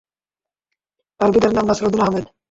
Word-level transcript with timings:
তার 1.19 1.29
পিতার 1.33 1.51
নাম 1.53 1.65
নাসির 1.67 1.87
উদ্দিন 1.87 2.01
আহমেদ। 2.03 2.25